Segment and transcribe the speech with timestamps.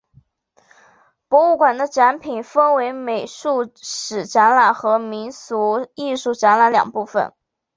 [1.27, 7.33] 博物馆的展品分为美术史展览和民俗艺术展览两个部分。